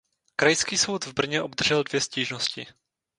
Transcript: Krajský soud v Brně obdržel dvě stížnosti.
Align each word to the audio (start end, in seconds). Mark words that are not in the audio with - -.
Krajský 0.35 0.77
soud 0.77 1.05
v 1.05 1.13
Brně 1.13 1.41
obdržel 1.41 1.83
dvě 1.83 2.01
stížnosti. 2.01 2.67